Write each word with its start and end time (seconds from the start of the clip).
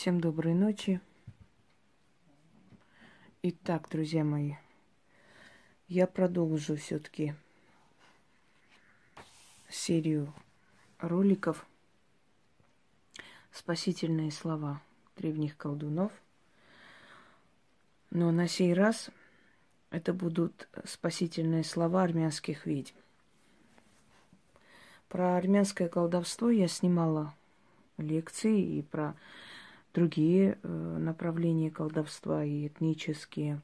Всем 0.00 0.18
доброй 0.18 0.54
ночи. 0.54 0.98
Итак, 3.42 3.86
друзья 3.90 4.24
мои, 4.24 4.54
я 5.88 6.06
продолжу 6.06 6.76
все-таки 6.76 7.34
серию 9.68 10.32
роликов 11.00 11.66
«Спасительные 13.52 14.30
слова 14.30 14.80
древних 15.18 15.58
колдунов». 15.58 16.12
Но 18.08 18.30
на 18.30 18.48
сей 18.48 18.72
раз 18.72 19.10
это 19.90 20.14
будут 20.14 20.66
спасительные 20.86 21.62
слова 21.62 22.02
армянских 22.02 22.64
ведьм. 22.64 22.96
Про 25.10 25.36
армянское 25.36 25.90
колдовство 25.90 26.48
я 26.48 26.68
снимала 26.68 27.34
лекции 27.98 28.78
и 28.78 28.80
про 28.80 29.14
другие 29.94 30.58
э, 30.62 30.68
направления 30.98 31.70
колдовства 31.70 32.44
и 32.44 32.66
этнические, 32.66 33.60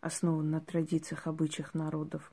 основаны 0.00 0.50
на 0.50 0.60
традициях, 0.60 1.26
обычаях 1.26 1.74
народов. 1.74 2.32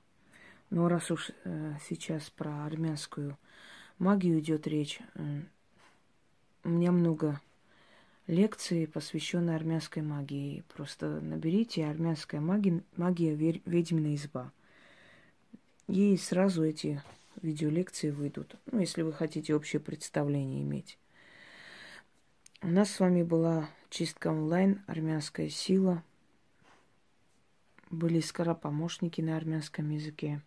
Но 0.69 0.87
раз 0.87 1.11
уж 1.11 1.31
э, 1.43 1.75
сейчас 1.87 2.29
про 2.29 2.65
армянскую 2.65 3.37
магию 3.97 4.39
идет 4.39 4.67
речь, 4.67 4.99
э, 5.15 5.41
у 6.63 6.69
меня 6.69 6.91
много 6.91 7.39
лекций, 8.27 8.87
посвященных 8.87 9.55
армянской 9.55 10.03
магии. 10.03 10.63
Просто 10.75 11.19
наберите 11.21 11.85
армянская 11.85 12.41
магия, 12.41 12.83
магия 12.95 13.33
ведьмина 13.33 14.13
изба. 14.15 14.51
И 15.87 16.15
сразу 16.17 16.63
эти 16.63 17.01
видеолекции 17.41 18.11
выйдут. 18.11 18.55
Ну, 18.71 18.79
если 18.79 19.01
вы 19.01 19.13
хотите 19.13 19.55
общее 19.55 19.79
представление 19.79 20.61
иметь. 20.61 20.99
У 22.61 22.67
нас 22.67 22.91
с 22.91 22.99
вами 22.99 23.23
была 23.23 23.69
чистка 23.89 24.27
онлайн, 24.27 24.83
армянская 24.85 25.47
сила. 25.47 26.03
Были 27.89 28.19
скоропомощники 28.19 29.21
на 29.21 29.37
армянском 29.37 29.89
языке. 29.89 30.41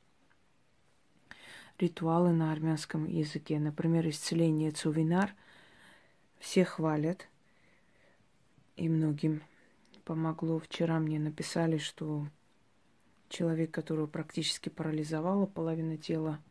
Ритуалы 1.79 2.33
на 2.33 2.53
армянском 2.53 3.07
языке. 3.07 3.59
Например, 3.59 4.07
исцеление 4.07 4.73
Цувинар. 4.73 5.35
Все 6.39 6.67
хвалят. 6.67 7.29
И 8.77 8.91
многим 8.91 9.43
помогло. 10.05 10.59
Вчера 10.59 10.99
мне 11.01 11.19
написали, 11.19 11.79
что 11.79 12.29
человек, 13.31 13.71
которого 13.71 14.07
практически 14.07 14.69
парализовала 14.69 15.47
половина 15.47 15.97
тела, 15.97 16.43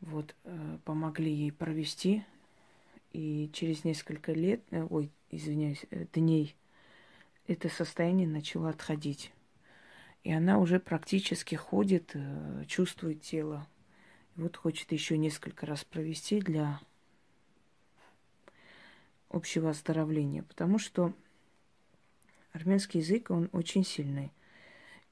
вот, 0.00 0.36
э, 0.44 0.78
помогли 0.84 1.32
ей 1.32 1.50
провести 1.50 2.24
и 3.12 3.50
через 3.52 3.84
несколько 3.84 4.32
лет, 4.32 4.62
э, 4.70 4.86
ой, 4.88 5.10
извиняюсь, 5.30 5.84
э, 5.90 6.06
дней, 6.12 6.56
это 7.46 7.68
состояние 7.68 8.28
начало 8.28 8.68
отходить. 8.70 9.32
И 10.22 10.32
она 10.32 10.58
уже 10.58 10.78
практически 10.78 11.54
ходит, 11.54 12.10
э, 12.14 12.64
чувствует 12.66 13.22
тело. 13.22 13.66
И 14.36 14.42
вот 14.42 14.56
хочет 14.56 14.92
еще 14.92 15.18
несколько 15.18 15.66
раз 15.66 15.84
провести 15.84 16.40
для 16.40 16.80
общего 19.28 19.70
оздоровления. 19.70 20.42
Потому 20.42 20.78
что 20.78 21.12
армянский 22.52 23.00
язык, 23.00 23.30
он 23.30 23.48
очень 23.52 23.84
сильный. 23.84 24.32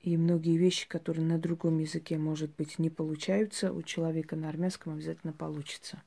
И 0.01 0.17
многие 0.17 0.57
вещи, 0.57 0.87
которые 0.87 1.25
на 1.25 1.39
другом 1.39 1.79
языке, 1.79 2.19
может 2.19 2.55
быть, 2.55 2.79
не 2.79 2.91
получаются, 2.91 3.73
у 3.73 3.83
человека 3.83 4.37
на 4.37 4.49
армянском 4.49 4.93
обязательно 4.93 5.33
получится. 5.33 6.03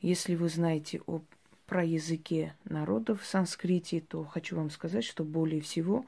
Если 0.00 0.36
вы 0.36 0.48
знаете 0.48 1.02
о, 1.06 1.22
про 1.66 1.84
языке 1.84 2.54
народов 2.64 3.22
в 3.22 3.26
санскрите, 3.26 4.00
то 4.00 4.24
хочу 4.24 4.56
вам 4.56 4.70
сказать, 4.70 5.04
что 5.04 5.24
более 5.24 5.60
всего 5.60 6.06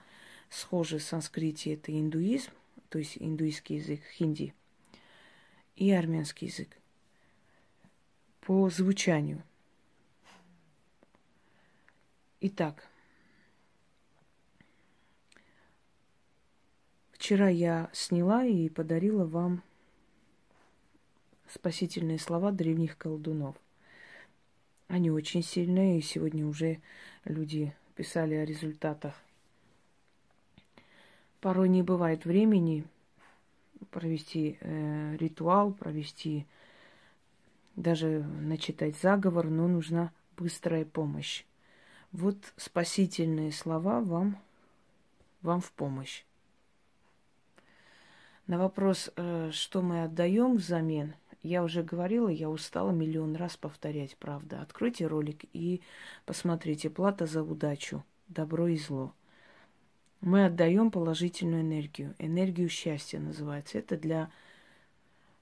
схожи 0.49 1.01
с 1.01 1.07
санскрите 1.07 1.75
это 1.75 1.93
индуизм, 1.99 2.53
то 2.89 2.99
есть 2.99 3.17
индуистский 3.19 3.77
язык, 3.77 4.01
хинди, 4.13 4.55
и 5.75 5.91
армянский 5.91 6.47
язык. 6.47 6.77
По 8.41 8.71
звучанию. 8.71 9.43
Итак, 12.41 12.89
вчера 17.13 17.49
я 17.49 17.91
сняла 17.93 18.45
и 18.45 18.69
подарила 18.69 19.27
вам 19.27 19.63
спасительные 21.49 22.21
слова 22.21 22.53
древних 22.53 22.97
колдунов– 22.97 23.57
они 24.91 25.11
очень 25.11 25.43
сильные, 25.43 25.99
и 25.99 26.03
сегодня 26.03 26.45
уже 26.45 26.81
люди 27.25 27.73
писали 27.95 28.35
о 28.35 28.45
результатах. 28.45 29.15
Порой 31.41 31.69
не 31.69 31.83
бывает 31.83 32.25
времени 32.25 32.85
провести 33.93 34.59
э, 34.61 35.17
ритуал, 35.17 35.73
провести 35.73 36.45
даже 37.77 38.25
начитать 38.41 38.97
заговор, 38.97 39.49
но 39.49 39.69
нужна 39.69 40.13
быстрая 40.37 40.85
помощь. 40.85 41.45
Вот 42.11 42.53
спасительные 42.57 43.53
слова 43.53 44.01
вам, 44.01 44.39
вам 45.41 45.61
в 45.61 45.71
помощь. 45.73 46.25
На 48.49 48.59
вопрос, 48.59 49.11
э, 49.15 49.51
что 49.53 49.83
мы 49.83 50.03
отдаем 50.03 50.57
взамен, 50.57 51.15
я 51.43 51.65
уже 51.65 51.83
говорила, 51.83 52.29
я 52.29 52.51
устала 52.51 52.91
миллион 52.91 53.35
раз 53.37 53.57
повторять, 53.57 54.17
правда. 54.17 54.61
Откройте 54.61 55.07
ролик 55.07 55.45
и 55.53 55.81
посмотрите. 56.27 56.91
Плата 56.91 57.27
за 57.27 57.43
удачу, 57.43 58.05
добро 58.29 58.69
и 58.69 58.77
зло. 58.77 59.15
Мы 60.21 60.45
отдаем 60.45 60.91
положительную 60.91 61.63
энергию. 61.63 62.15
Энергию 62.19 62.69
счастья 62.69 63.19
называется. 63.19 63.79
Это 63.79 63.97
для 63.97 64.31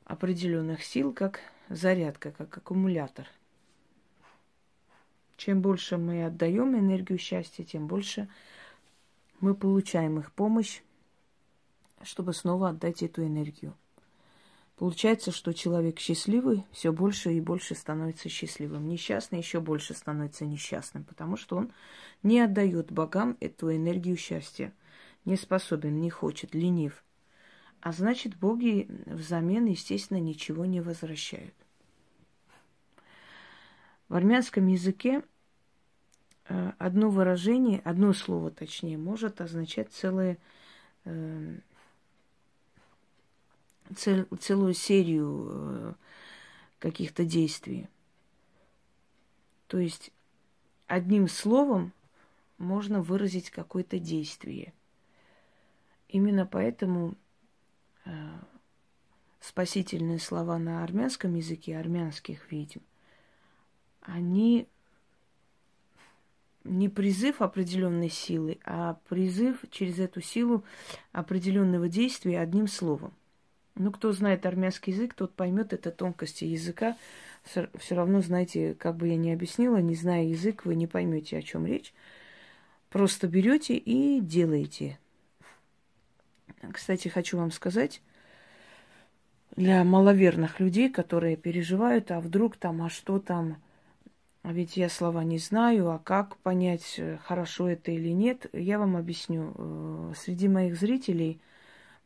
определенных 0.04 0.84
сил, 0.84 1.12
как 1.12 1.40
зарядка, 1.68 2.30
как 2.30 2.56
аккумулятор. 2.56 3.26
Чем 5.36 5.60
больше 5.62 5.98
мы 5.98 6.24
отдаем 6.24 6.78
энергию 6.78 7.18
счастья, 7.18 7.64
тем 7.64 7.88
больше 7.88 8.28
мы 9.40 9.54
получаем 9.54 10.18
их 10.18 10.32
помощь, 10.32 10.80
чтобы 12.02 12.32
снова 12.32 12.70
отдать 12.70 13.02
эту 13.02 13.24
энергию. 13.24 13.74
Получается, 14.78 15.32
что 15.32 15.52
человек 15.52 15.98
счастливый 15.98 16.64
все 16.70 16.92
больше 16.92 17.32
и 17.32 17.40
больше 17.40 17.74
становится 17.74 18.28
счастливым. 18.28 18.86
Несчастный 18.86 19.40
еще 19.40 19.58
больше 19.58 19.92
становится 19.92 20.46
несчастным, 20.46 21.02
потому 21.02 21.36
что 21.36 21.56
он 21.56 21.72
не 22.22 22.38
отдает 22.38 22.92
богам 22.92 23.36
эту 23.40 23.74
энергию 23.74 24.16
счастья. 24.16 24.72
Не 25.24 25.36
способен, 25.36 26.00
не 26.00 26.10
хочет, 26.10 26.54
ленив. 26.54 27.02
А 27.80 27.90
значит, 27.90 28.36
боги 28.36 28.88
взамен, 29.06 29.66
естественно, 29.66 30.18
ничего 30.18 30.64
не 30.64 30.80
возвращают. 30.80 31.54
В 34.08 34.14
армянском 34.14 34.68
языке 34.68 35.24
э, 36.48 36.72
одно 36.78 37.10
выражение, 37.10 37.80
одно 37.80 38.12
слово 38.12 38.52
точнее, 38.52 38.96
может 38.96 39.40
означать 39.40 39.92
целое 39.92 40.38
э, 41.04 41.58
цел, 43.96 44.26
целую 44.40 44.74
серию 44.74 45.46
э, 45.50 45.94
каких-то 46.78 47.24
действий. 47.24 47.88
То 49.66 49.78
есть 49.78 50.10
одним 50.86 51.28
словом 51.28 51.92
можно 52.56 53.00
выразить 53.00 53.50
какое-то 53.50 53.98
действие. 53.98 54.72
Именно 56.08 56.46
поэтому 56.46 57.14
э, 58.04 58.10
спасительные 59.40 60.18
слова 60.18 60.58
на 60.58 60.82
армянском 60.82 61.34
языке, 61.34 61.78
армянских 61.78 62.50
ведьм, 62.50 62.80
они 64.02 64.66
не 66.64 66.88
призыв 66.88 67.40
определенной 67.40 68.10
силы, 68.10 68.58
а 68.64 68.98
призыв 69.08 69.64
через 69.70 69.98
эту 69.98 70.20
силу 70.20 70.64
определенного 71.12 71.88
действия 71.88 72.40
одним 72.40 72.68
словом. 72.68 73.12
Ну, 73.78 73.92
кто 73.92 74.12
знает 74.12 74.44
армянский 74.44 74.92
язык, 74.92 75.14
тот 75.14 75.32
поймет 75.34 75.72
это 75.72 75.92
тонкости 75.92 76.44
языка. 76.44 76.96
Все 77.44 77.94
равно, 77.94 78.20
знаете, 78.20 78.74
как 78.74 78.96
бы 78.96 79.06
я 79.06 79.16
ни 79.16 79.30
объяснила, 79.30 79.76
не 79.76 79.94
зная 79.94 80.24
язык, 80.24 80.64
вы 80.64 80.74
не 80.74 80.88
поймете, 80.88 81.38
о 81.38 81.42
чем 81.42 81.64
речь. 81.64 81.94
Просто 82.90 83.28
берете 83.28 83.76
и 83.76 84.20
делаете. 84.20 84.98
Кстати, 86.72 87.06
хочу 87.06 87.38
вам 87.38 87.52
сказать, 87.52 88.02
для 89.54 89.84
маловерных 89.84 90.58
людей, 90.58 90.90
которые 90.90 91.36
переживают, 91.36 92.10
а 92.10 92.20
вдруг 92.20 92.56
там, 92.56 92.82
а 92.82 92.90
что 92.90 93.20
там, 93.20 93.62
а 94.42 94.52
ведь 94.52 94.76
я 94.76 94.88
слова 94.88 95.22
не 95.22 95.38
знаю, 95.38 95.88
а 95.90 96.00
как 96.00 96.36
понять, 96.38 97.00
хорошо 97.24 97.68
это 97.68 97.92
или 97.92 98.08
нет, 98.08 98.46
я 98.52 98.80
вам 98.80 98.96
объясню. 98.96 99.54
Э, 99.56 100.12
среди 100.16 100.48
моих 100.48 100.76
зрителей– 100.76 101.40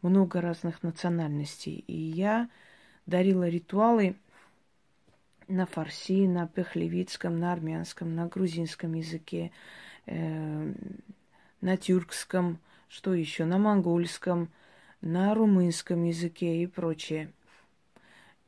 много 0.03 0.41
разных 0.41 0.83
национальностей. 0.83 1.85
И 1.87 1.97
я 1.97 2.49
дарила 3.07 3.49
ритуалы 3.49 4.17
на 5.49 5.67
фарси, 5.67 6.27
на 6.27 6.47
пехлевицком, 6.47 7.39
на 7.39 7.53
армянском, 7.53 8.15
на 8.15 8.27
грузинском 8.27 8.95
языке, 8.95 9.53
э, 10.07 10.73
на 11.61 11.77
тюркском, 11.77 12.59
что 12.89 13.15
еще, 13.15 13.45
на 13.45 13.59
монгольском, 13.59 14.49
на 15.01 15.35
румынском 15.35 16.05
языке 16.05 16.63
и 16.63 16.67
прочее. 16.67 17.33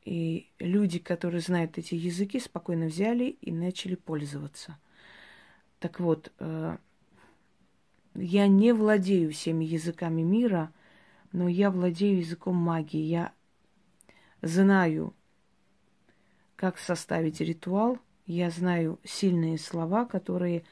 И 0.03 0.47
люди, 0.59 0.99
которые 0.99 1.41
знают 1.41 1.77
эти 1.77 1.95
языки, 1.95 2.39
спокойно 2.39 2.85
взяли 2.85 3.37
и 3.41 3.51
начали 3.51 3.95
пользоваться. 3.95 4.77
Так 5.79 5.99
вот, 5.99 6.31
э, 6.39 6.77
я 8.13 8.47
не 8.47 8.71
владею 8.71 9.31
всеми 9.31 9.65
языками 9.65 10.21
мира, 10.21 10.71
но 11.35 11.49
я 11.49 11.69
владею 11.69 12.19
языком 12.19 12.55
магии. 12.55 13.01
Я 13.01 13.33
знаю, 14.41 15.13
как 16.55 16.77
составить 16.77 17.41
ритуал. 17.41 17.99
Я 18.25 18.49
знаю 18.49 18.99
сильные 19.03 19.57
слова, 19.57 20.05
которые 20.05 20.63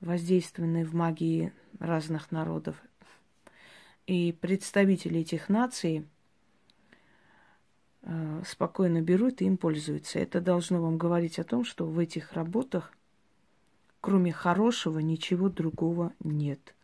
воздействованы 0.00 0.84
в 0.84 0.94
магии 0.94 1.54
разных 1.78 2.30
народов. 2.32 2.76
И 4.06 4.36
представители 4.38 5.20
этих 5.20 5.48
наций 5.48 6.06
э, 8.02 8.42
спокойно 8.46 9.00
берут 9.00 9.40
и 9.40 9.46
им 9.46 9.56
пользуются. 9.56 10.18
Это 10.18 10.42
должно 10.42 10.82
вам 10.82 10.98
говорить 10.98 11.38
о 11.38 11.44
том, 11.44 11.64
что 11.64 11.86
в 11.86 11.98
этих 11.98 12.34
работах, 12.34 12.92
кроме 14.02 14.32
хорошего, 14.32 14.98
ничего 14.98 15.48
другого 15.48 16.12
нет– 16.20 16.74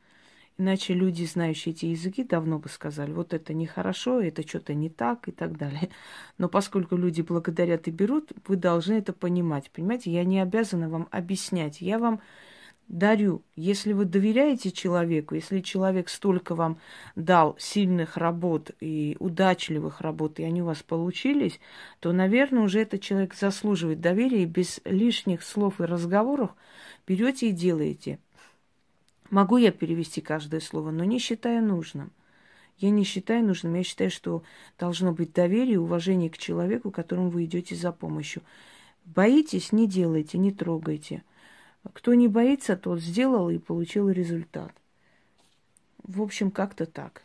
Иначе 0.58 0.94
люди, 0.94 1.25
знающие 1.25 1.75
эти 1.75 1.87
языки, 1.87 2.25
давно 2.25 2.58
бы 2.58 2.70
сказали, 2.70 3.12
вот 3.12 3.35
это 3.35 3.53
нехорошо, 3.53 4.23
это 4.23 4.47
что-то 4.47 4.73
не 4.73 4.88
так 4.88 5.29
и 5.29 5.32
так 5.32 5.58
далее. 5.58 5.91
Но 6.38 6.49
поскольку 6.49 6.97
люди 6.97 7.20
благодарят 7.20 7.88
и 7.88 7.91
берут, 7.91 8.32
вы 8.47 8.56
должны 8.56 8.94
это 8.94 9.12
понимать. 9.12 9.70
Понимаете, 9.70 10.11
я 10.11 10.25
не 10.25 10.41
обязана 10.41 10.88
вам 10.88 11.08
объяснять. 11.11 11.82
Я 11.82 11.99
вам 11.99 12.23
дарю. 12.88 13.43
Если 13.55 13.93
вы 13.93 14.06
доверяете 14.06 14.70
человеку, 14.70 15.35
если 15.35 15.61
человек 15.61 16.08
столько 16.08 16.55
вам 16.55 16.79
дал 17.17 17.56
сильных 17.58 18.17
работ 18.17 18.70
и 18.81 19.17
удачливых 19.19 20.00
работ, 20.00 20.38
и 20.38 20.44
они 20.44 20.62
у 20.62 20.67
вас 20.67 20.82
получились, 20.82 21.61
то, 22.00 22.12
наверное, 22.12 22.62
уже 22.62 22.81
этот 22.81 23.03
человек 23.03 23.35
заслуживает 23.35 24.00
доверия, 24.00 24.44
и 24.44 24.47
без 24.47 24.81
лишних 24.85 25.43
слов 25.43 25.81
и 25.81 25.85
разговоров 25.85 26.55
берете 27.06 27.50
и 27.50 27.53
делаете. 27.53 28.20
Могу 29.31 29.56
я 29.56 29.73
перевести 29.73 30.20
каждое 30.20 30.61
слово, 30.61 30.90
но 30.90 31.05
не 31.05 31.19
считаю 31.19 31.64
нужным. 31.64 32.12
Я 32.78 32.90
не 32.90 33.05
считаю 33.05 33.44
нужным, 33.44 33.75
я 33.75 33.82
считаю, 33.82 34.11
что 34.11 34.43
должно 34.78 35.12
быть 35.12 35.32
доверие 35.32 35.75
и 35.75 35.78
уважение 35.78 36.31
к 36.31 36.38
человеку, 36.38 36.90
которому 36.90 37.31
вы 37.31 37.46
идете 37.46 37.75
за 37.75 37.90
помощью. 37.90 38.43
Боитесь, 39.05 39.73
не 39.73 39.88
делайте, 39.88 40.37
не 40.37 40.52
трогайте. 40.52 41.25
Кто 41.93 42.14
не 42.14 42.28
боится, 42.28 42.76
тот 42.76 43.00
сделал 43.00 43.49
и 43.49 43.58
получил 43.58 44.11
результат. 44.11 44.73
В 46.02 46.20
общем, 46.20 46.50
как-то 46.50 46.87
так. 46.87 47.22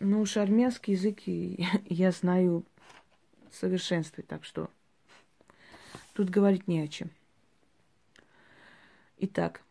Ну 0.00 0.20
уж 0.20 0.36
армянский 0.36 0.94
язык 0.94 1.20
я 1.88 2.10
знаю 2.10 2.64
в 3.50 3.56
совершенстве, 3.56 4.24
так 4.26 4.44
что 4.44 4.70
тут 6.14 6.30
говорить 6.30 6.68
не 6.68 6.80
о 6.80 6.88
чем. 6.88 7.10
Итак, 9.18 9.62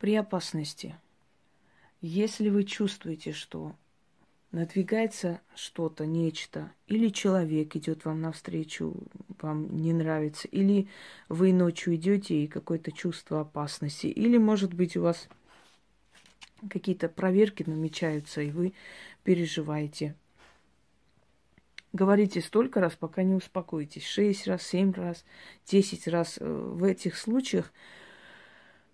при 0.00 0.16
опасности. 0.16 0.96
Если 2.00 2.48
вы 2.48 2.64
чувствуете, 2.64 3.32
что 3.32 3.76
надвигается 4.50 5.40
что-то, 5.54 6.06
нечто, 6.06 6.72
или 6.86 7.10
человек 7.10 7.76
идет 7.76 8.06
вам 8.06 8.22
навстречу, 8.22 8.96
вам 9.40 9.76
не 9.76 9.92
нравится, 9.92 10.48
или 10.48 10.88
вы 11.28 11.52
ночью 11.52 11.94
идете 11.94 12.42
и 12.42 12.48
какое-то 12.48 12.90
чувство 12.90 13.42
опасности, 13.42 14.06
или, 14.06 14.38
может 14.38 14.72
быть, 14.72 14.96
у 14.96 15.02
вас 15.02 15.28
какие-то 16.68 17.10
проверки 17.10 17.62
намечаются, 17.62 18.40
и 18.40 18.50
вы 18.50 18.72
переживаете. 19.22 20.16
Говорите 21.92 22.40
столько 22.40 22.80
раз, 22.80 22.94
пока 22.94 23.22
не 23.22 23.34
успокоитесь. 23.34 24.06
Шесть 24.06 24.46
раз, 24.46 24.62
семь 24.62 24.92
раз, 24.92 25.24
десять 25.66 26.08
раз. 26.08 26.38
Э, 26.40 26.44
в 26.44 26.84
этих 26.84 27.16
случаях 27.16 27.72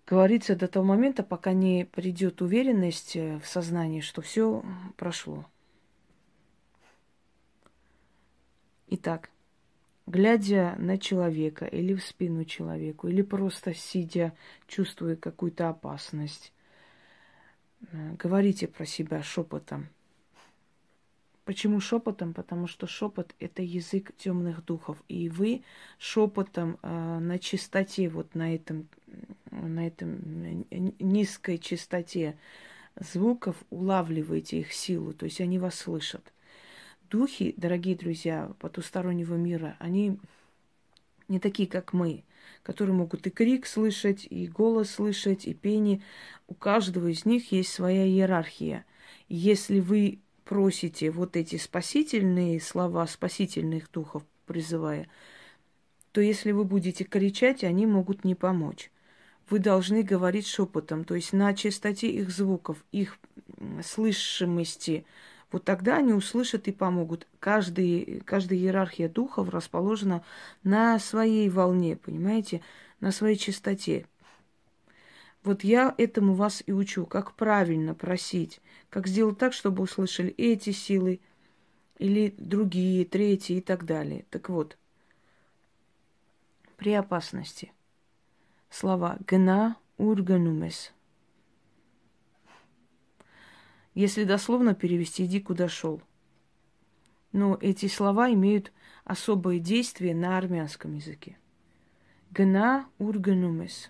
говорится 0.07 0.55
до 0.55 0.67
того 0.67 0.85
момента, 0.85 1.21
пока 1.21 1.53
не 1.53 1.85
придет 1.85 2.41
уверенность 2.41 3.15
э, 3.15 3.39
в 3.39 3.45
сознании, 3.45 3.99
что 3.99 4.21
все 4.21 4.63
прошло. 4.95 5.45
Итак, 8.87 9.29
глядя 10.05 10.75
на 10.77 10.97
человека 10.97 11.65
или 11.65 11.93
в 11.93 12.03
спину 12.03 12.45
человеку, 12.45 13.09
или 13.09 13.21
просто 13.21 13.73
сидя, 13.73 14.33
чувствуя 14.65 15.17
какую-то 15.17 15.67
опасность, 15.67 16.53
э, 17.91 18.13
говорите 18.13 18.67
про 18.67 18.85
себя 18.85 19.21
шепотом– 19.21 19.89
Почему 21.47 21.79
шепотом? 21.79 22.33
Потому 22.33 22.67
что 22.67 22.87
шепот 22.87 23.33
это 23.39 23.61
язык 23.61 24.11
темных 24.17 24.65
духов. 24.65 25.01
И 25.07 25.29
вы 25.29 25.63
шепотом 25.97 26.77
э, 26.81 27.19
на 27.19 27.39
чистоте, 27.39 28.09
вот 28.09 28.35
на 28.35 28.53
этом, 28.53 28.89
на 29.49 29.87
этом 29.87 30.65
низкой 30.99 31.57
чистоте 31.57 32.37
звуков 32.99 33.55
улавливаете 33.69 34.59
их 34.59 34.73
силу, 34.73 35.13
то 35.13 35.23
есть 35.23 35.39
они 35.39 35.57
вас 35.57 35.75
слышат. 35.75 36.33
Духи, 37.09 37.53
дорогие 37.55 37.95
друзья, 37.95 38.51
потустороннего 38.59 39.35
мира, 39.35 39.77
они 39.79 40.19
не 41.29 41.39
такие, 41.39 41.69
как 41.69 41.93
мы, 41.93 42.25
которые 42.61 42.93
могут 42.93 43.25
и 43.25 43.29
крик 43.29 43.67
слышать, 43.67 44.27
и 44.29 44.47
голос 44.47 44.89
слышать, 44.89 45.47
и 45.47 45.53
пение. 45.53 46.01
У 46.49 46.55
каждого 46.55 47.07
из 47.07 47.23
них 47.23 47.53
есть 47.53 47.71
своя 47.71 48.05
иерархия. 48.05 48.83
Если 49.29 49.79
вы 49.79 50.19
просите 50.47 51.11
вот 51.11 51.35
эти 51.35 51.57
спасительные 51.57 52.59
слова, 52.61 53.05
спасительных 53.07 53.91
духов 53.91 54.23
призывая, 54.45 55.07
то 56.11 56.21
если 56.21 56.51
вы 56.51 56.63
будете 56.63 57.03
кричать, 57.03 57.63
они 57.63 57.85
могут 57.85 58.23
не 58.23 58.33
помочь. 58.33 58.89
Вы 59.49 59.59
должны 59.59 60.03
говорить 60.03 60.47
шепотом, 60.47 61.03
то 61.03 61.15
есть 61.15 61.33
на 61.33 61.53
частоте 61.53 62.09
их 62.09 62.29
звуков, 62.31 62.83
их 62.91 63.17
слышимости. 63.83 65.05
Вот 65.51 65.63
тогда 65.63 65.97
они 65.97 66.13
услышат 66.13 66.67
и 66.67 66.71
помогут. 66.71 67.27
Каждый, 67.39 68.21
каждая 68.25 68.59
иерархия 68.59 69.07
духов 69.07 69.49
расположена 69.49 70.23
на 70.63 70.99
своей 70.99 71.49
волне, 71.49 71.95
понимаете, 71.95 72.61
на 72.99 73.11
своей 73.11 73.37
частоте. 73.37 74.05
Вот 75.43 75.63
я 75.63 75.93
этому 75.97 76.33
вас 76.33 76.61
и 76.65 76.73
учу, 76.73 77.05
как 77.05 77.33
правильно 77.33 77.93
просить, 77.93 78.59
как 78.89 79.07
сделать 79.07 79.37
так, 79.37 79.53
чтобы 79.53 79.83
услышали 79.83 80.29
эти 80.37 80.71
силы 80.71 81.19
или 81.97 82.33
другие, 82.37 83.05
третьи 83.05 83.57
и 83.57 83.61
так 83.61 83.85
далее. 83.85 84.25
Так 84.29 84.49
вот, 84.49 84.77
при 86.77 86.93
опасности 86.93 87.71
слова 88.69 89.17
«гна 89.27 89.77
урганумес». 89.97 90.93
Если 93.93 94.25
дословно 94.25 94.75
перевести 94.75 95.25
«иди 95.25 95.41
куда 95.41 95.67
шел». 95.67 96.01
Но 97.31 97.57
эти 97.59 97.87
слова 97.87 98.31
имеют 98.31 98.71
особое 99.03 99.59
действие 99.59 100.15
на 100.15 100.37
армянском 100.37 100.93
языке. 100.93 101.37
«Гна 102.31 102.87
урганумес». 102.99 103.89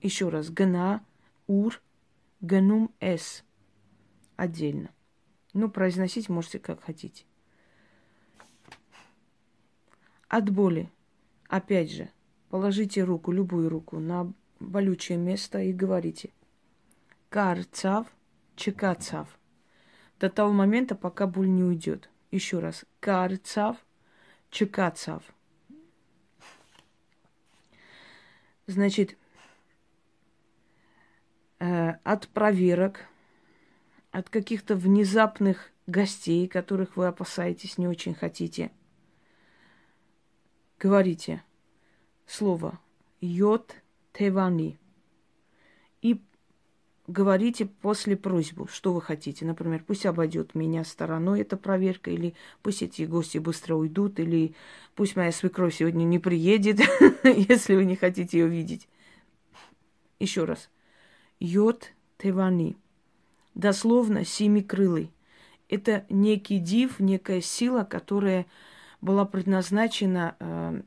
Еще 0.00 0.28
раз. 0.28 0.50
Гна, 0.50 1.04
ур, 1.46 1.80
ганум, 2.44 2.94
эс. 3.00 3.44
Отдельно. 4.36 4.90
Ну, 5.52 5.70
произносить 5.70 6.28
можете 6.28 6.58
как 6.58 6.82
хотите. 6.82 7.24
От 10.28 10.50
боли. 10.50 10.90
Опять 11.48 11.92
же, 11.92 12.10
положите 12.50 13.04
руку, 13.04 13.32
любую 13.32 13.68
руку, 13.68 13.98
на 13.98 14.32
болючее 14.58 15.18
место 15.18 15.60
и 15.60 15.72
говорите. 15.72 16.30
Карцав, 17.28 18.06
чекацав. 18.56 19.38
До 20.20 20.28
того 20.28 20.52
момента, 20.52 20.94
пока 20.94 21.26
боль 21.26 21.48
не 21.48 21.62
уйдет. 21.62 22.10
Еще 22.30 22.58
раз. 22.58 22.84
Карцав, 23.00 23.76
чекацав. 24.50 25.22
Значит, 28.66 29.16
от 31.58 32.28
проверок, 32.28 33.06
от 34.10 34.28
каких-то 34.28 34.76
внезапных 34.76 35.70
гостей, 35.86 36.48
которых 36.48 36.96
вы 36.96 37.06
опасаетесь, 37.06 37.78
не 37.78 37.88
очень 37.88 38.14
хотите. 38.14 38.70
Говорите 40.78 41.42
слово 42.26 42.78
йод 43.20 43.74
тевани 44.12 44.78
и 46.02 46.20
говорите 47.06 47.66
после 47.66 48.16
просьбу, 48.16 48.66
что 48.66 48.92
вы 48.92 49.00
хотите. 49.02 49.44
Например, 49.44 49.82
пусть 49.86 50.06
обойдет 50.06 50.54
меня 50.54 50.84
стороной 50.84 51.40
эта 51.40 51.56
проверка, 51.56 52.10
или 52.10 52.34
пусть 52.62 52.82
эти 52.82 53.02
гости 53.02 53.38
быстро 53.38 53.74
уйдут, 53.74 54.18
или 54.20 54.54
пусть 54.94 55.16
моя 55.16 55.32
свекровь 55.32 55.74
сегодня 55.74 56.04
не 56.04 56.18
приедет, 56.18 56.80
если 57.24 57.74
вы 57.74 57.84
не 57.84 57.96
хотите 57.96 58.38
ее 58.38 58.48
видеть. 58.48 58.88
Еще 60.18 60.44
раз. 60.44 60.70
Йод 61.40 61.92
Тевани. 62.18 62.76
Дословно 63.54 64.24
семикрылый. 64.24 65.12
Это 65.68 66.04
некий 66.08 66.58
див, 66.58 67.00
некая 67.00 67.40
сила, 67.40 67.84
которая 67.84 68.46
была 69.00 69.24
предназначена 69.24 70.36
э, 70.38 70.82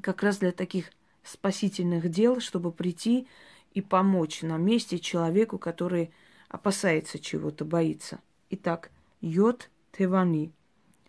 как 0.00 0.22
раз 0.22 0.38
для 0.38 0.52
таких 0.52 0.90
спасительных 1.22 2.08
дел, 2.10 2.40
чтобы 2.40 2.72
прийти 2.72 3.26
и 3.72 3.80
помочь 3.80 4.42
на 4.42 4.56
месте 4.56 4.98
человеку, 4.98 5.58
который 5.58 6.10
опасается 6.48 7.18
чего-то, 7.18 7.64
боится. 7.64 8.20
Итак, 8.50 8.90
йод 9.20 9.70
тевани. 9.92 10.52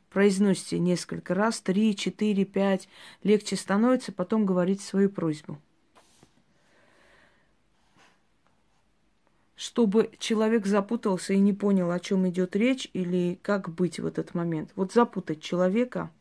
Произносите 0.10 0.80
несколько 0.80 1.34
раз, 1.34 1.60
три, 1.60 1.96
четыре, 1.96 2.46
пять. 2.46 2.88
Легче 3.22 3.56
становится, 3.58 4.12
потом 4.12 4.46
говорить 4.46 4.82
свою 4.82 5.10
просьбу. 5.10 5.60
Чтобы 9.66 10.12
человек 10.20 10.66
запутался 10.68 11.34
и 11.34 11.40
не 11.40 11.54
понял, 11.54 11.90
о 11.90 12.00
чем 12.00 12.28
идет 12.30 12.56
речь, 12.56 12.88
или 12.94 13.40
как 13.42 13.70
быть 13.70 14.00
в 14.00 14.06
этот 14.06 14.36
момент. 14.36 14.70
Вот 14.76 14.94
запутать 14.94 15.42
человека– 15.42 16.12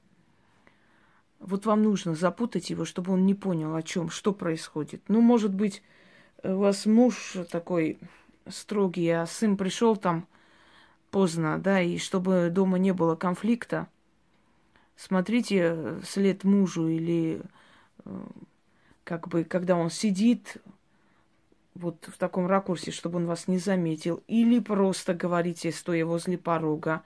вот 1.45 1.67
вам 1.67 1.83
нужно 1.83 2.15
запутать 2.15 2.71
его, 2.71 2.87
чтобы 2.87 3.13
он 3.13 3.27
не 3.27 3.35
понял, 3.35 3.75
о 3.75 3.83
чем, 3.83 4.09
что 4.09 4.33
происходит. 4.33 5.03
Ну, 5.09 5.21
может 5.21 5.53
быть, 5.53 5.83
у 6.43 6.57
вас 6.57 6.87
муж 6.87 7.37
такой 7.51 7.99
строгий, 8.49 9.11
а 9.11 9.27
сын 9.27 9.59
пришел 9.59 9.95
там 9.95 10.27
поздно, 11.11 11.59
да, 11.59 11.83
и 11.83 11.99
чтобы 11.99 12.49
дома 12.51 12.79
не 12.79 12.93
было 12.93 13.15
конфликта, 13.15 13.89
смотрите 14.97 16.01
след 16.03 16.45
мужу 16.45 16.89
или 16.89 17.43
э, 18.05 18.21
как 19.05 19.29
бы, 19.29 19.45
когда 19.45 19.77
он 19.77 19.91
сидит 19.91 20.57
вот 21.75 22.09
в 22.09 22.17
таком 22.19 22.47
ракурсе, 22.47 22.91
чтобы 22.91 23.17
он 23.17 23.27
вас 23.27 23.49
не 23.49 23.59
заметил, 23.59 24.23
или 24.27 24.61
просто 24.61 25.15
говорите, 25.15 25.73
стоя 25.73 26.05
возле 26.05 26.39
порога, 26.39 27.03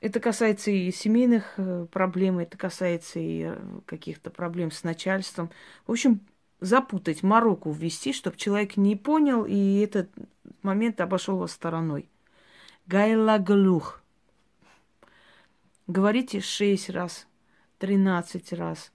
это 0.00 0.20
касается 0.20 0.70
и 0.70 0.90
семейных 0.90 1.54
э, 1.56 1.86
проблем, 1.90 2.38
это 2.38 2.58
касается 2.58 3.18
и 3.18 3.44
э, 3.44 3.56
каких-то 3.86 4.30
проблем 4.30 4.70
с 4.70 4.84
начальством. 4.84 5.50
В 5.86 5.92
общем, 5.92 6.20
запутать, 6.60 7.22
мороку 7.22 7.70
ввести, 7.70 8.12
чтобы 8.12 8.36
человек 8.36 8.76
не 8.76 8.96
понял 8.96 9.44
и 9.44 9.78
этот 9.78 10.10
момент 10.62 11.00
обошел 11.00 11.38
вас 11.38 11.52
стороной. 11.52 12.08
Гайлаглух. 12.86 14.02
Говорите 15.86 16.40
шесть 16.40 16.90
раз, 16.90 17.26
тринадцать 17.78 18.52
раз. 18.52 18.92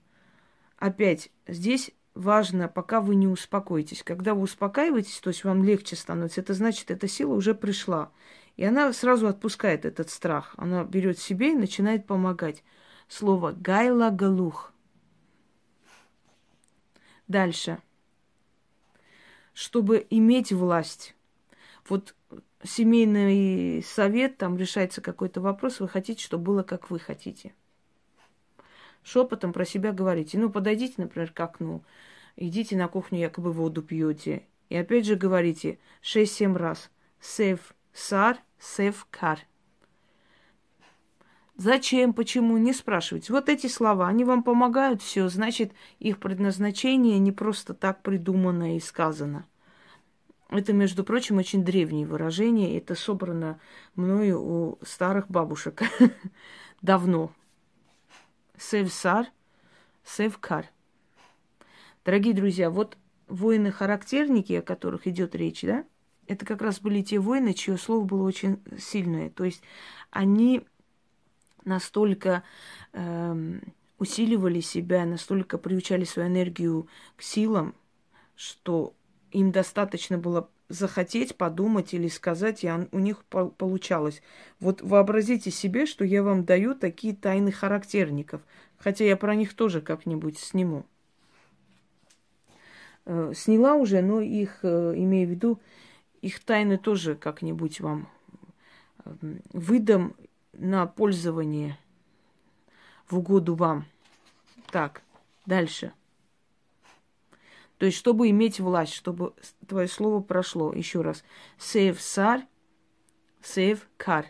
Опять, 0.78 1.30
здесь 1.46 1.90
важно, 2.14 2.68
пока 2.68 3.00
вы 3.00 3.14
не 3.14 3.26
успокоитесь. 3.26 4.02
Когда 4.02 4.34
вы 4.34 4.42
успокаиваетесь, 4.42 5.18
то 5.20 5.28
есть 5.28 5.44
вам 5.44 5.64
легче 5.64 5.96
становится, 5.96 6.40
это 6.40 6.54
значит, 6.54 6.90
эта 6.90 7.08
сила 7.08 7.34
уже 7.34 7.54
пришла. 7.54 8.10
И 8.56 8.64
она 8.64 8.92
сразу 8.92 9.28
отпускает 9.28 9.84
этот 9.84 10.10
страх. 10.10 10.54
Она 10.56 10.84
берет 10.84 11.18
себе 11.18 11.52
и 11.52 11.56
начинает 11.56 12.06
помогать. 12.06 12.62
Слово 13.08 13.52
гайла 13.52 14.10
галух. 14.10 14.72
Дальше. 17.28 17.78
Чтобы 19.54 20.06
иметь 20.10 20.52
власть. 20.52 21.14
Вот 21.88 22.14
семейный 22.62 23.82
совет, 23.82 24.38
там 24.38 24.56
решается 24.56 25.00
какой-то 25.00 25.40
вопрос, 25.40 25.80
вы 25.80 25.88
хотите, 25.88 26.22
чтобы 26.22 26.44
было, 26.44 26.62
как 26.62 26.90
вы 26.90 26.98
хотите. 26.98 27.54
Шепотом 29.02 29.52
про 29.52 29.64
себя 29.64 29.92
говорите. 29.92 30.38
Ну, 30.38 30.50
подойдите, 30.50 30.94
например, 30.98 31.32
к 31.32 31.40
окну, 31.40 31.84
идите 32.36 32.76
на 32.76 32.88
кухню, 32.88 33.18
якобы 33.18 33.52
воду 33.52 33.82
пьете. 33.82 34.44
И 34.68 34.76
опять 34.76 35.06
же 35.06 35.16
говорите 35.16 35.78
6-7 36.02 36.56
раз. 36.56 36.90
Save 37.20 37.60
Сар 37.92 38.38
Севкар. 38.58 39.40
Зачем, 41.56 42.14
почему, 42.14 42.56
не 42.56 42.72
спрашивайте. 42.72 43.32
Вот 43.32 43.48
эти 43.48 43.66
слова, 43.66 44.08
они 44.08 44.24
вам 44.24 44.42
помогают, 44.42 45.02
все, 45.02 45.28
значит, 45.28 45.72
их 45.98 46.18
предназначение 46.18 47.18
не 47.18 47.30
просто 47.30 47.74
так 47.74 48.02
придумано 48.02 48.76
и 48.76 48.80
сказано. 48.80 49.46
Это, 50.48 50.72
между 50.72 51.04
прочим, 51.04 51.38
очень 51.38 51.64
древнее 51.64 52.06
выражение. 52.06 52.76
Это 52.76 52.94
собрано 52.94 53.60
мною 53.94 54.42
у 54.42 54.78
старых 54.82 55.28
бабушек 55.28 55.82
давно. 56.82 57.32
Севсар, 58.62 59.26
Севкар. 60.04 60.66
Дорогие 62.04 62.32
друзья, 62.32 62.70
вот 62.70 62.96
воины-характерники, 63.28 64.52
о 64.54 64.62
которых 64.62 65.06
идет 65.06 65.34
речь, 65.34 65.62
да, 65.62 65.84
это 66.26 66.46
как 66.46 66.62
раз 66.62 66.80
были 66.80 67.02
те 67.02 67.18
воины, 67.18 67.54
чье 67.54 67.76
слово 67.76 68.04
было 68.04 68.22
очень 68.22 68.62
сильное. 68.78 69.30
То 69.30 69.44
есть 69.44 69.62
они 70.10 70.64
настолько 71.64 72.44
э, 72.92 73.60
усиливали 73.98 74.60
себя, 74.60 75.04
настолько 75.04 75.58
приучали 75.58 76.04
свою 76.04 76.28
энергию 76.28 76.88
к 77.16 77.22
силам, 77.22 77.74
что 78.36 78.94
им 79.32 79.50
достаточно 79.50 80.18
было 80.18 80.48
захотеть, 80.68 81.36
подумать 81.36 81.94
или 81.94 82.08
сказать, 82.08 82.64
и 82.64 82.70
у 82.92 82.98
них 82.98 83.24
получалось. 83.24 84.22
Вот 84.60 84.80
вообразите 84.82 85.50
себе, 85.50 85.86
что 85.86 86.04
я 86.04 86.22
вам 86.22 86.44
даю 86.44 86.74
такие 86.74 87.14
тайны 87.14 87.52
характерников, 87.52 88.42
хотя 88.78 89.04
я 89.04 89.16
про 89.16 89.34
них 89.34 89.54
тоже 89.54 89.80
как-нибудь 89.80 90.38
сниму. 90.38 90.84
Э, 93.04 93.32
сняла 93.34 93.74
уже, 93.74 94.00
но 94.02 94.20
их, 94.20 94.60
э, 94.62 94.94
имею 94.96 95.28
в 95.28 95.30
виду, 95.30 95.60
их 96.20 96.40
тайны 96.40 96.78
тоже 96.78 97.16
как-нибудь 97.16 97.80
вам 97.80 98.08
эм, 99.04 99.42
выдам 99.52 100.14
на 100.52 100.86
пользование 100.86 101.78
в 103.08 103.18
угоду 103.18 103.54
вам. 103.54 103.86
Так, 104.70 105.02
дальше. 105.46 105.92
То 107.82 107.86
есть, 107.86 107.98
чтобы 107.98 108.30
иметь 108.30 108.60
власть, 108.60 108.94
чтобы 108.94 109.34
твое 109.66 109.88
слово 109.88 110.22
прошло. 110.22 110.72
Еще 110.72 111.00
раз. 111.00 111.24
Save 111.58 111.98
сар, 111.98 112.46
save 113.42 113.80
кар. 113.96 114.26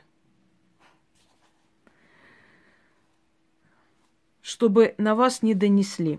Чтобы 4.41 4.95
на 4.97 5.15
вас 5.15 5.43
не 5.43 5.53
донесли. 5.53 6.19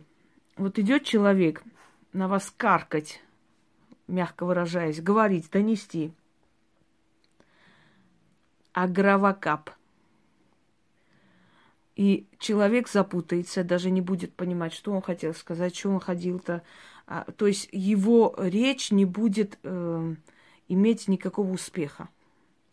Вот 0.58 0.78
идет 0.78 1.06
человек 1.06 1.64
на 2.12 2.28
вас 2.28 2.54
каркать, 2.56 3.20
мягко 4.06 4.46
выражаясь, 4.46 5.02
говорить, 5.02 5.50
донести. 5.50 6.14
Агравакап. 8.74 9.72
И 11.96 12.28
человек 12.38 12.88
запутается, 12.88 13.64
даже 13.64 13.90
не 13.90 14.02
будет 14.02 14.36
понимать, 14.36 14.74
что 14.74 14.92
он 14.92 15.02
хотел 15.02 15.34
сказать, 15.34 15.76
что 15.76 15.90
он 15.90 16.00
ходил-то. 16.00 16.62
А, 17.06 17.26
то 17.32 17.48
есть 17.48 17.70
его 17.72 18.34
речь 18.38 18.92
не 18.92 19.06
будет 19.06 19.60
э, 19.64 20.16
иметь 20.68 21.08
никакого 21.08 21.52
успеха. 21.52 22.10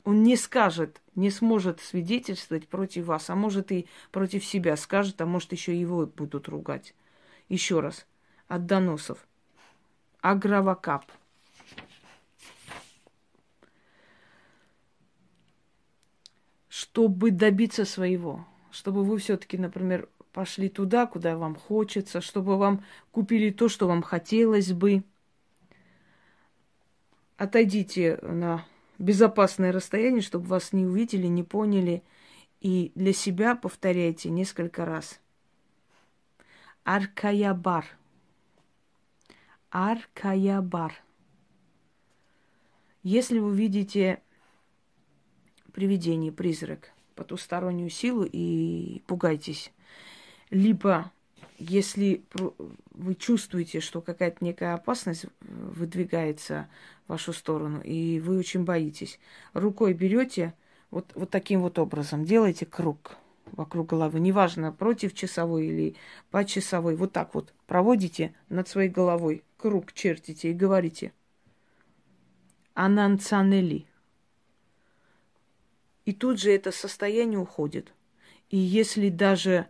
Он 0.05 0.23
не 0.23 0.37
скажет, 0.37 1.03
не 1.15 1.31
сможет 1.31 1.81
свидетельствовать 1.81 2.69
против 2.69 3.07
вас, 3.07 3.29
а 3.29 3.35
может 3.35 3.71
и 3.71 3.87
против 4.13 4.45
себя 4.45 4.77
скажет, 4.77 5.21
а 5.21 5.27
может 5.27 5.53
еще 5.53 5.79
его 5.79 6.07
будут 6.07 6.49
ругать. 6.49 6.95
Еще 7.49 7.81
раз, 7.81 8.07
от 8.49 8.67
доносов. 8.67 9.27
Агравакап. 10.21 11.11
чтобы 16.69 17.31
добиться 17.31 17.85
своего, 17.85 18.47
чтобы 18.71 19.05
вы 19.05 19.19
все-таки, 19.19 19.59
например, 19.59 20.09
пошли 20.33 20.69
туда, 20.69 21.07
куда 21.07 21.37
вам 21.37 21.55
хочется, 21.55 22.21
чтобы 22.21 22.57
вам 22.57 22.85
купили 23.11 23.51
то, 23.51 23.69
что 23.69 23.87
вам 23.87 24.03
хотелось 24.03 24.73
бы. 24.73 25.03
Отойдите 27.37 28.19
на 28.23 28.65
безопасное 28.99 29.73
расстояние, 29.73 30.21
чтобы 30.21 30.47
вас 30.47 30.73
не 30.73 30.85
увидели, 30.87 31.27
не 31.27 31.43
поняли. 31.43 32.03
И 32.61 32.93
для 32.95 33.13
себя 33.13 33.57
повторяйте 33.57 34.29
несколько 34.29 34.85
раз. 34.85 35.21
Аркаябар. 36.85 37.87
Аркаябар. 39.71 40.93
Если 43.03 43.39
вы 43.39 43.57
видите 43.57 44.23
привидение, 45.73 46.33
призрак, 46.33 46.93
потустороннюю 47.15 47.89
силу 47.89 48.27
и 48.31 49.03
пугайтесь. 49.07 49.73
Либо 50.51 51.11
если 51.61 52.25
вы 52.93 53.15
чувствуете, 53.15 53.81
что 53.81 54.01
какая-то 54.01 54.43
некая 54.43 54.75
опасность 54.75 55.27
выдвигается 55.41 56.69
в 57.07 57.11
вашу 57.11 57.33
сторону, 57.33 57.81
и 57.83 58.19
вы 58.19 58.39
очень 58.39 58.65
боитесь, 58.65 59.21
рукой 59.53 59.93
берете 59.93 60.55
вот, 60.91 61.13
вот 61.15 61.31
таким 61.31 61.61
вот 61.61 61.79
образом, 61.79 62.25
делаете 62.25 62.65
круг 62.65 63.17
вокруг 63.53 63.91
головы, 63.91 64.21
неважно, 64.21 64.73
против 64.73 65.13
часовой 65.13 65.67
или 65.67 65.97
по 66.31 66.45
часовой, 66.45 66.97
вот 66.97 67.13
так 67.13 67.35
вот 67.35 67.53
проводите 67.67 68.35
над 68.49 68.67
своей 68.69 68.89
головой, 68.89 69.45
круг 69.57 69.93
чертите 69.93 70.51
и 70.51 70.55
говорите 70.55 71.13
«Ананцанели». 72.75 73.87
И 76.07 76.13
тут 76.13 76.41
же 76.41 76.51
это 76.51 76.73
состояние 76.73 77.39
уходит. 77.39 77.93
И 78.49 78.57
если 78.57 79.11
даже 79.11 79.67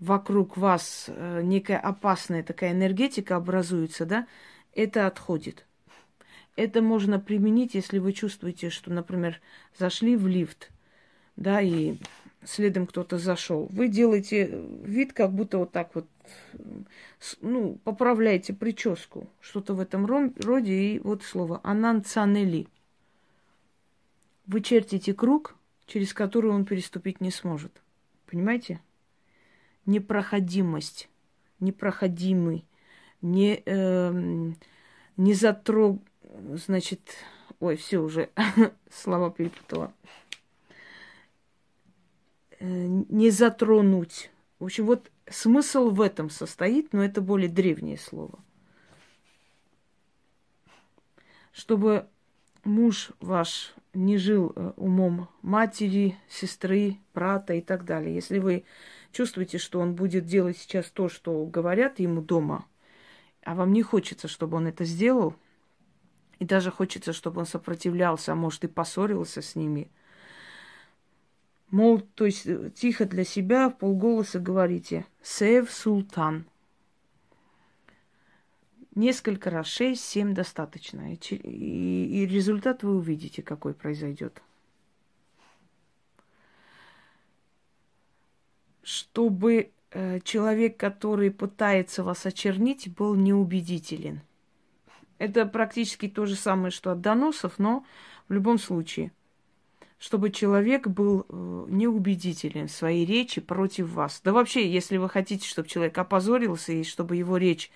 вокруг 0.00 0.56
вас 0.56 1.06
э, 1.08 1.42
некая 1.42 1.78
опасная 1.78 2.42
такая 2.42 2.72
энергетика 2.72 3.36
образуется, 3.36 4.06
да, 4.06 4.26
это 4.74 5.06
отходит. 5.06 5.66
Это 6.56 6.82
можно 6.82 7.20
применить, 7.20 7.74
если 7.74 7.98
вы 7.98 8.12
чувствуете, 8.12 8.70
что, 8.70 8.92
например, 8.92 9.40
зашли 9.78 10.16
в 10.16 10.26
лифт, 10.26 10.70
да, 11.36 11.60
и 11.60 11.96
следом 12.44 12.86
кто-то 12.86 13.18
зашел. 13.18 13.68
Вы 13.70 13.88
делаете 13.88 14.64
вид, 14.82 15.12
как 15.12 15.32
будто 15.32 15.58
вот 15.58 15.72
так 15.72 15.94
вот, 15.94 16.06
ну, 17.40 17.78
поправляете 17.84 18.54
прическу, 18.54 19.28
что-то 19.40 19.74
в 19.74 19.80
этом 19.80 20.06
роде, 20.06 20.72
и 20.72 20.98
вот 20.98 21.22
слово 21.22 21.60
«ананцанели». 21.62 22.66
Вы 24.46 24.62
чертите 24.62 25.12
круг, 25.12 25.56
через 25.86 26.14
который 26.14 26.50
он 26.50 26.64
переступить 26.64 27.20
не 27.20 27.30
сможет. 27.30 27.82
Понимаете? 28.26 28.80
Непроходимость, 29.88 31.08
непроходимый, 31.60 32.64
не, 33.22 33.62
э, 33.64 34.52
не 35.16 35.34
затрог, 35.34 36.00
значит, 36.52 37.00
ой, 37.58 37.76
все 37.76 37.98
уже 37.98 38.30
слова 38.90 39.30
перепутала. 39.30 39.92
Э, 42.60 42.66
не 42.66 43.30
затронуть. 43.30 44.30
В 44.58 44.64
общем, 44.64 44.84
вот 44.86 45.10
смысл 45.28 45.90
в 45.90 46.02
этом 46.02 46.28
состоит, 46.28 46.92
но 46.92 47.02
это 47.02 47.22
более 47.22 47.48
древнее 47.48 47.96
слово. 47.96 48.38
Чтобы 51.52 52.06
муж 52.62 53.10
ваш 53.20 53.74
не 53.94 54.18
жил 54.18 54.52
э, 54.54 54.72
умом 54.76 55.28
матери, 55.42 56.16
сестры, 56.28 56.98
брата 57.14 57.54
и 57.54 57.60
так 57.60 57.84
далее. 57.84 58.14
Если 58.14 58.38
вы 58.38 58.64
чувствуете, 59.12 59.58
что 59.58 59.80
он 59.80 59.94
будет 59.94 60.26
делать 60.26 60.58
сейчас 60.58 60.86
то, 60.90 61.08
что 61.08 61.44
говорят 61.46 61.98
ему 61.98 62.20
дома, 62.20 62.66
а 63.44 63.54
вам 63.54 63.72
не 63.72 63.82
хочется, 63.82 64.28
чтобы 64.28 64.56
он 64.56 64.66
это 64.66 64.84
сделал, 64.84 65.34
и 66.38 66.44
даже 66.44 66.70
хочется, 66.70 67.12
чтобы 67.12 67.40
он 67.40 67.46
сопротивлялся, 67.46 68.32
а 68.32 68.36
может 68.36 68.64
и 68.64 68.68
поссорился 68.68 69.42
с 69.42 69.56
ними. 69.56 69.90
Мол, 71.70 72.00
то 72.00 72.24
есть 72.24 72.46
э, 72.46 72.70
тихо 72.74 73.04
для 73.04 73.24
себя, 73.24 73.68
в 73.68 73.78
полголоса 73.78 74.38
говорите 74.38 75.06
«Сев 75.22 75.70
Султан». 75.70 76.46
Несколько 78.98 79.50
раз, 79.50 79.68
шесть, 79.68 80.04
семь 80.04 80.34
достаточно. 80.34 81.14
И, 81.14 81.16
и, 81.16 82.22
и 82.22 82.26
результат 82.26 82.82
вы 82.82 82.96
увидите, 82.96 83.42
какой 83.42 83.72
произойдет. 83.72 84.42
чтобы 88.82 89.70
э, 89.90 90.20
человек, 90.20 90.78
который 90.78 91.30
пытается 91.30 92.02
вас 92.02 92.24
очернить, 92.24 92.88
был 92.88 93.14
неубедителен. 93.14 94.22
Это 95.18 95.44
практически 95.44 96.08
то 96.08 96.24
же 96.24 96.36
самое, 96.36 96.70
что 96.70 96.92
от 96.92 97.02
доносов, 97.02 97.58
но 97.58 97.84
в 98.28 98.32
любом 98.32 98.58
случае, 98.58 99.12
чтобы 99.98 100.30
человек 100.30 100.86
был 100.86 101.26
э, 101.28 101.66
неубедителен 101.68 102.68
в 102.68 102.72
своей 102.72 103.04
речи 103.04 103.40
против 103.40 103.90
вас. 103.90 104.20
Да 104.22 104.32
вообще, 104.32 104.70
если 104.70 104.96
вы 104.96 105.08
хотите, 105.08 105.46
чтобы 105.46 105.68
человек 105.68 105.98
опозорился 105.98 106.72
и 106.72 106.84
чтобы 106.84 107.16
его 107.16 107.36
речь 107.36 107.70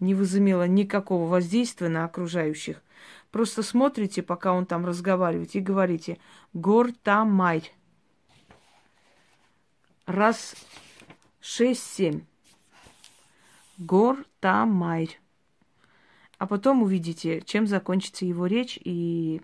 не 0.00 0.14
возымела 0.14 0.66
никакого 0.66 1.28
воздействия 1.28 1.88
на 1.88 2.04
окружающих, 2.04 2.82
просто 3.30 3.62
смотрите, 3.62 4.22
пока 4.22 4.52
он 4.52 4.66
там 4.66 4.84
разговаривает, 4.84 5.54
и 5.54 5.60
говорите 5.60 6.18
«Гор 6.52 6.90
там 7.04 7.32
май» 7.32 7.72
раз 10.08 10.56
шесть-семь. 11.40 12.22
Гор 13.76 14.24
Тамайр. 14.40 15.10
А 16.38 16.46
потом 16.46 16.82
увидите, 16.82 17.42
чем 17.42 17.66
закончится 17.66 18.24
его 18.24 18.46
речь 18.46 18.78
и 18.82 19.40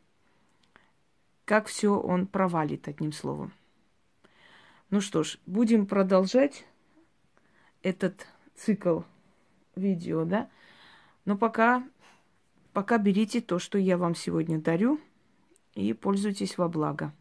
как 1.44 1.66
все 1.66 1.98
он 1.98 2.26
провалит 2.26 2.88
одним 2.88 3.12
словом. 3.12 3.52
Ну 4.90 5.00
что 5.00 5.22
ж, 5.22 5.38
будем 5.46 5.86
продолжать 5.86 6.64
этот 7.82 8.26
цикл 8.54 9.00
видео, 9.74 10.24
да? 10.24 10.48
Но 11.24 11.36
пока, 11.36 11.82
пока 12.72 12.98
берите 12.98 13.40
то, 13.40 13.58
что 13.58 13.78
я 13.78 13.98
вам 13.98 14.14
сегодня 14.14 14.60
дарю, 14.60 15.00
и 15.74 15.92
пользуйтесь 15.92 16.56
во 16.58 16.68
благо. 16.68 17.12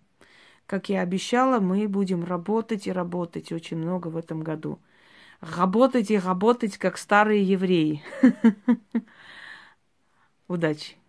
Как 0.66 0.90
я 0.90 1.02
обещала, 1.02 1.60
мы 1.60 1.88
будем 1.88 2.24
работать 2.24 2.88
и 2.88 2.92
работать 2.92 3.52
очень 3.52 3.78
много 3.78 4.08
в 4.08 4.18
этом 4.18 4.42
году. 4.42 4.80
Работать 5.42 6.10
и 6.12 6.18
работать, 6.18 6.78
как 6.78 6.98
старые 6.98 7.44
евреи. 7.44 8.02
Удачи! 10.48 11.03